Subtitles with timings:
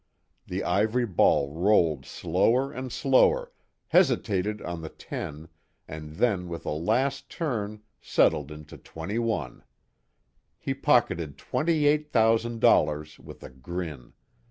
[0.47, 3.51] The ivory ball rolled slower and slower,
[3.89, 5.47] hesitated on the 10
[5.87, 9.63] and then with a last turn settled into 21.
[10.57, 14.13] He pocketed twenty eight thousand dollars with a grin.